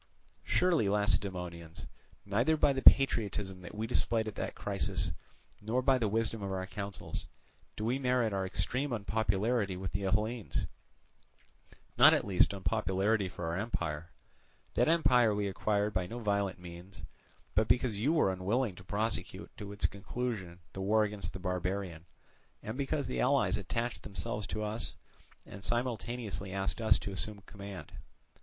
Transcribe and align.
"Surely, 0.43 0.89
Lacedaemonians, 0.89 1.85
neither 2.25 2.57
by 2.57 2.73
the 2.73 2.81
patriotism 2.81 3.61
that 3.61 3.75
we 3.75 3.85
displayed 3.85 4.27
at 4.27 4.33
that 4.33 4.55
crisis, 4.55 5.11
nor 5.61 5.83
by 5.83 5.99
the 5.99 6.07
wisdom 6.07 6.41
of 6.41 6.51
our 6.51 6.65
counsels, 6.65 7.27
do 7.77 7.85
we 7.85 7.99
merit 7.99 8.33
our 8.33 8.43
extreme 8.43 8.91
unpopularity 8.93 9.77
with 9.77 9.91
the 9.91 10.01
Hellenes, 10.01 10.65
not 11.99 12.15
at 12.15 12.25
least 12.25 12.51
unpopularity 12.51 13.29
for 13.29 13.45
our 13.45 13.55
empire. 13.57 14.09
That 14.73 14.87
empire 14.89 15.35
we 15.35 15.47
acquired 15.47 15.93
by 15.93 16.07
no 16.07 16.17
violent 16.17 16.57
means, 16.57 17.03
but 17.53 17.67
because 17.67 17.99
you 17.99 18.11
were 18.11 18.33
unwilling 18.33 18.73
to 18.77 18.83
prosecute 18.83 19.55
to 19.57 19.71
its 19.71 19.85
conclusion 19.85 20.61
the 20.73 20.81
war 20.81 21.03
against 21.03 21.31
the 21.31 21.39
barbarian, 21.39 22.07
and 22.63 22.75
because 22.75 23.05
the 23.05 23.21
allies 23.21 23.55
attached 23.55 24.01
themselves 24.01 24.47
to 24.47 24.63
us 24.63 24.95
and 25.45 25.63
spontaneously 25.63 26.51
asked 26.51 26.81
us 26.81 26.97
to 26.97 27.11
assume 27.11 27.35
the 27.35 27.43
command. 27.43 27.91